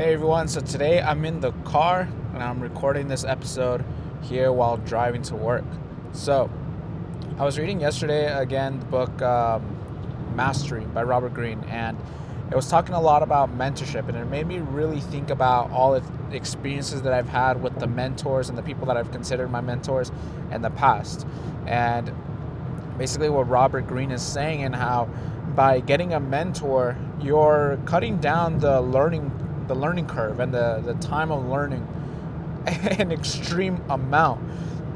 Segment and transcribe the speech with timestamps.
[0.00, 3.84] Hey everyone, so today I'm in the car and I'm recording this episode
[4.22, 5.66] here while driving to work.
[6.12, 6.50] So,
[7.38, 11.98] I was reading yesterday again the book um, Mastery by Robert Greene, and
[12.50, 15.92] it was talking a lot about mentorship, and it made me really think about all
[15.92, 19.60] the experiences that I've had with the mentors and the people that I've considered my
[19.60, 20.10] mentors
[20.50, 21.26] in the past.
[21.66, 22.10] And
[22.96, 25.10] basically, what Robert Greene is saying, and how
[25.54, 29.30] by getting a mentor, you're cutting down the learning
[29.70, 31.86] the learning curve and the, the time of learning
[32.66, 34.40] an extreme amount.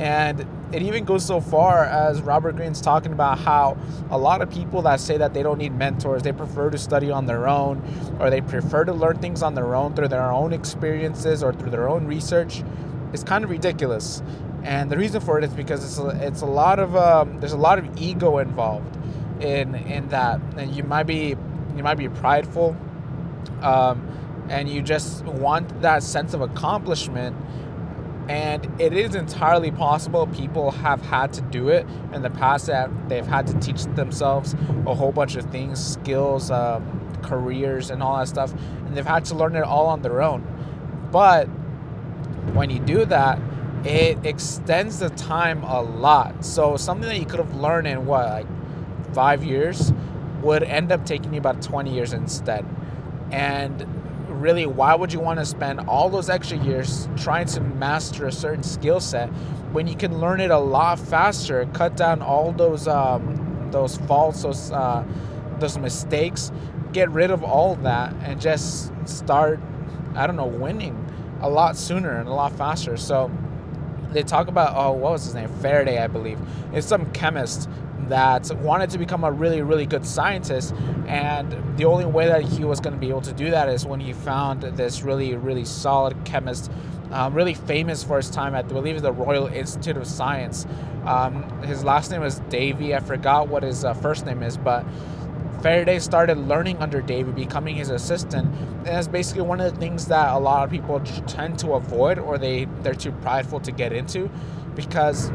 [0.01, 3.77] And it even goes so far as Robert Greene's talking about how
[4.11, 7.13] a lot of people that say that they don't need mentors, they prefer to study
[7.13, 7.81] on their own,
[8.19, 11.71] or they prefer to learn things on their own through their own experiences or through
[11.71, 12.65] their own research,
[13.13, 14.21] is kind of ridiculous.
[14.65, 17.53] And the reason for it is because it's a, it's a lot of um, there's
[17.53, 18.97] a lot of ego involved
[19.41, 21.37] in in that, and you might be
[21.77, 22.77] you might be prideful.
[23.63, 24.09] Um,
[24.49, 27.37] and you just want that sense of accomplishment
[28.29, 32.91] and it is entirely possible people have had to do it in the past that
[33.09, 34.55] they've had to teach themselves
[34.87, 36.83] a whole bunch of things skills um,
[37.23, 38.53] careers and all that stuff
[38.87, 40.43] and they've had to learn it all on their own.
[41.11, 41.45] But
[42.55, 43.39] when you do that
[43.85, 46.45] it extends the time a lot.
[46.45, 48.47] So something that you could have learned in what like
[49.15, 49.93] five years
[50.43, 52.65] would end up taking you about 20 years instead.
[53.31, 53.87] And
[54.41, 58.33] really, why would you want to spend all those extra years trying to master a
[58.33, 59.29] certain skill set
[59.73, 64.43] when you can learn it a lot faster, cut down all those um, those faults,
[64.43, 65.05] those uh,
[65.59, 66.53] those mistakes,
[66.93, 69.59] get rid of all that, and just start,
[70.15, 71.01] I don't know, winning
[71.41, 72.97] a lot sooner and a lot faster.
[72.97, 73.31] So
[74.13, 75.49] they talk about oh, what was his name?
[75.61, 76.39] Faraday, I believe.
[76.73, 77.69] It's some chemist
[78.09, 80.75] that wanted to become a really, really good scientist.
[81.07, 83.87] And the only way that he was going to be able to do that is
[83.87, 86.71] when he found this really, really solid chemist,
[87.11, 90.67] um, really famous for his time at, I believe, the Royal Institute of Science.
[91.05, 92.95] Um, his last name was Davy.
[92.95, 94.85] I forgot what his uh, first name is, but
[95.63, 98.55] Faraday started learning under Davy, becoming his assistant.
[98.55, 102.19] And that's basically one of the things that a lot of people tend to avoid
[102.19, 104.31] or they, they're too prideful to get into
[104.75, 105.31] because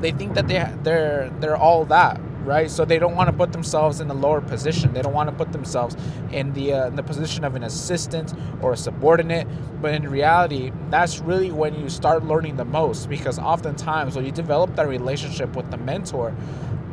[0.00, 2.70] they think that they they're they're all that right?
[2.70, 4.94] So they don't want to put themselves in a lower position.
[4.94, 5.96] They don't want to put themselves
[6.30, 9.46] in the uh, in the position of an assistant or a subordinate.
[9.82, 14.32] But in reality that's really when you start learning the most because oftentimes when you
[14.32, 16.34] develop that relationship with the mentor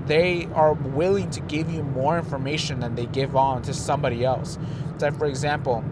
[0.05, 4.57] they are willing to give you more information than they give on to somebody else.
[4.97, 5.83] So for example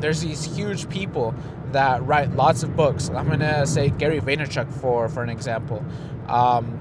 [0.00, 1.34] there's these huge people
[1.72, 3.10] that write lots of books.
[3.10, 5.84] I'm gonna say Gary Vaynerchuk for for an example.
[6.28, 6.80] Um,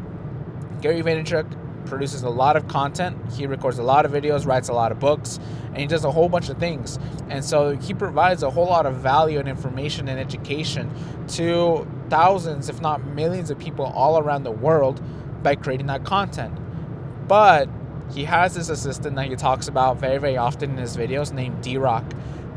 [0.81, 3.17] Gary Vaynerchuk produces a lot of content.
[3.33, 6.11] He records a lot of videos, writes a lot of books, and he does a
[6.11, 6.99] whole bunch of things.
[7.29, 10.91] And so he provides a whole lot of value and information and education
[11.29, 15.01] to thousands, if not millions, of people all around the world
[15.43, 16.57] by creating that content.
[17.27, 17.69] But
[18.13, 21.61] he has this assistant that he talks about very, very often in his videos named
[21.61, 22.03] D Rock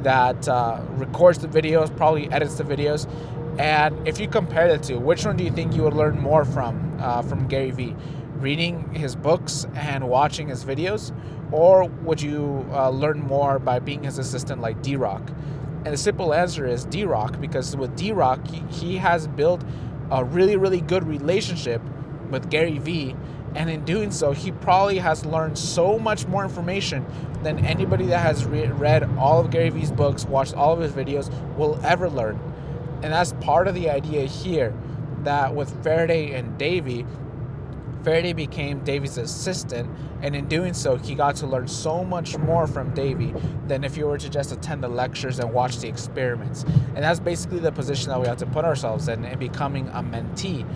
[0.02, 3.10] that uh, records the videos, probably edits the videos.
[3.58, 6.44] And if you compare the two, which one do you think you would learn more
[6.44, 7.96] from uh, from Gary Vee?
[8.36, 11.12] Reading his books and watching his videos,
[11.50, 15.32] or would you uh, learn more by being his assistant like D Rock?
[15.84, 19.64] And the simple answer is D Rock, because with D Rock, he, has built
[20.10, 21.82] a really, really good relationship
[22.30, 23.16] with Gary Vee
[23.58, 27.04] and in doing so, he probably has learned so much more information
[27.42, 30.92] than anybody that has re- read all of Gary Vee's books, watched all of his
[30.92, 32.40] videos, will ever learn.
[33.02, 34.72] And that's part of the idea here
[35.24, 37.04] that with Faraday and Davy,
[38.02, 39.90] Faraday became Davy's assistant,
[40.22, 43.34] and in doing so, he got to learn so much more from Davy
[43.66, 46.62] than if you were to just attend the lectures and watch the experiments.
[46.62, 50.02] And that's basically the position that we have to put ourselves in in becoming a
[50.02, 50.66] mentee.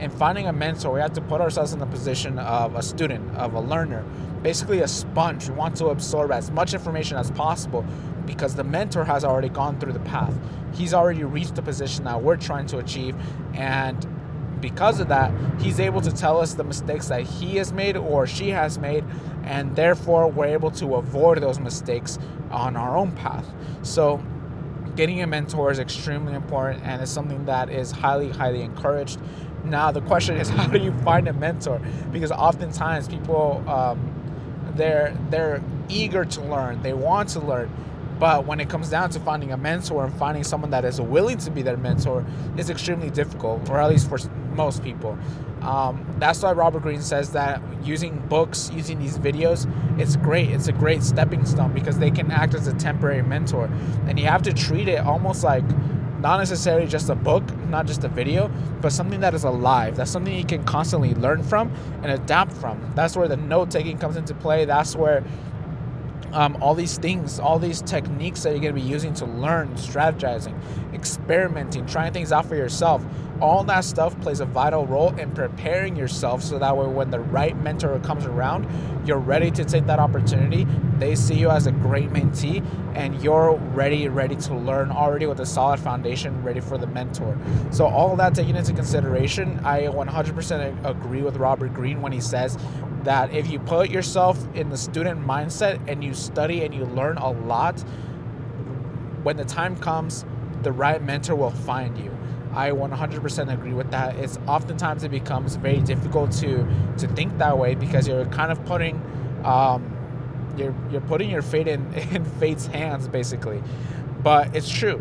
[0.00, 3.36] In finding a mentor, we have to put ourselves in the position of a student,
[3.36, 4.04] of a learner,
[4.42, 5.48] basically a sponge.
[5.48, 7.84] We want to absorb as much information as possible
[8.24, 10.38] because the mentor has already gone through the path.
[10.74, 13.16] He's already reached the position that we're trying to achieve,
[13.54, 14.06] and
[14.60, 18.26] because of that, he's able to tell us the mistakes that he has made or
[18.26, 19.04] she has made,
[19.44, 22.18] and therefore we're able to avoid those mistakes
[22.50, 23.46] on our own path.
[23.82, 24.22] So,
[24.96, 29.20] getting a mentor is extremely important and it's something that is highly, highly encouraged.
[29.64, 31.80] Now, the question is, how do you find a mentor?
[32.12, 34.14] Because oftentimes people, um,
[34.74, 37.70] they're they're eager to learn, they want to learn,
[38.18, 41.38] but when it comes down to finding a mentor and finding someone that is willing
[41.38, 42.24] to be their mentor,
[42.56, 44.18] it's extremely difficult, or at least for
[44.58, 45.16] most people.
[45.62, 49.60] Um, that's why Robert Greene says that using books, using these videos,
[49.98, 50.50] it's great.
[50.50, 53.70] It's a great stepping stone because they can act as a temporary mentor.
[54.06, 55.64] And you have to treat it almost like
[56.20, 58.48] not necessarily just a book, not just a video,
[58.80, 59.96] but something that is alive.
[59.96, 61.72] That's something you can constantly learn from
[62.02, 62.92] and adapt from.
[62.96, 64.64] That's where the note taking comes into play.
[64.64, 65.24] That's where
[66.32, 69.68] um, all these things, all these techniques that you're going to be using to learn,
[69.74, 70.54] strategizing,
[70.92, 73.04] experimenting, trying things out for yourself,
[73.40, 77.20] all that stuff plays a vital role in preparing yourself so that way when the
[77.20, 78.66] right mentor comes around,
[79.06, 80.66] you're ready to take that opportunity.
[80.98, 82.64] They see you as a great mentee
[82.94, 87.38] and you're ready, ready to learn already with a solid foundation, ready for the mentor.
[87.70, 92.58] So, all that taken into consideration, I 100% agree with Robert Greene when he says
[93.04, 97.18] that if you put yourself in the student mindset and you study and you learn
[97.18, 97.80] a lot,
[99.22, 100.24] when the time comes,
[100.62, 102.10] the right mentor will find you.
[102.58, 104.16] I 100% agree with that.
[104.16, 106.66] It's oftentimes it becomes very difficult to
[106.96, 109.00] to think that way because you're kind of putting
[109.44, 109.96] um,
[110.56, 113.62] you're you're putting your fate in in fate's hands basically.
[114.24, 115.00] But it's true.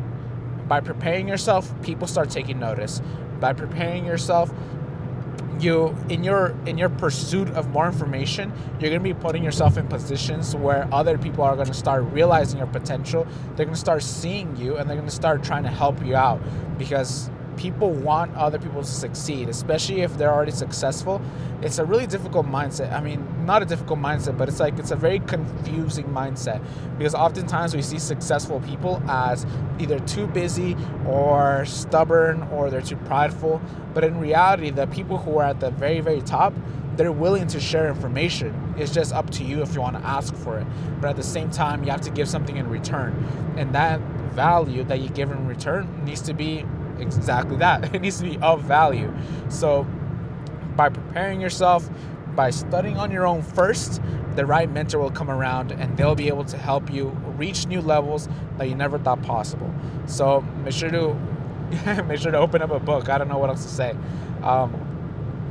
[0.68, 3.01] By preparing yourself, people start taking notice.
[3.39, 4.53] By preparing yourself,
[5.60, 9.75] you in your in your pursuit of more information you're going to be putting yourself
[9.75, 13.25] in positions where other people are going to start realizing your potential
[13.56, 16.15] they're going to start seeing you and they're going to start trying to help you
[16.15, 16.39] out
[16.77, 21.21] because people want other people to succeed, especially if they're already successful.
[21.62, 22.94] It's a really difficult mindset.
[22.94, 26.63] I mean, not a difficult mindset, but it's like it's a very confusing mindset
[26.98, 29.45] because oftentimes we see successful people as
[29.80, 33.62] either too busy or stubborn or they're too prideful.
[33.94, 36.53] But in reality, the people who are at the very, very top,
[36.95, 38.75] they're willing to share information.
[38.77, 40.68] It's just up to you if you want to ask for it.
[41.00, 43.13] But at the same time, you have to give something in return.
[43.57, 44.00] And that
[44.38, 46.63] value that you give in return needs to be
[46.99, 47.94] exactly that.
[47.95, 49.13] It needs to be of value.
[49.49, 49.85] So,
[50.75, 51.89] by preparing yourself,
[52.35, 54.01] by studying on your own first,
[54.35, 57.81] the right mentor will come around and they'll be able to help you reach new
[57.81, 59.73] levels that you never thought possible.
[60.05, 61.13] So, make sure to
[62.07, 63.09] make sure to open up a book.
[63.09, 63.95] I don't know what else to say.
[64.43, 64.83] Um,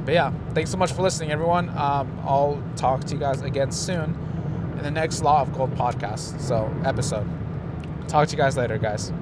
[0.05, 1.69] but yeah, thanks so much for listening, everyone.
[1.71, 4.17] Um, I'll talk to you guys again soon
[4.77, 6.41] in the next Law of Gold podcast.
[6.41, 7.29] So, episode.
[8.09, 9.13] Talk to you guys later, guys.